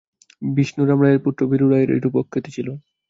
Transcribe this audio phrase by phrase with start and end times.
[0.51, 2.67] বিষ্ণুরাম রায়ের পুত্র বীরু রায়ের এইরূপ অখ্যাতি ছিল।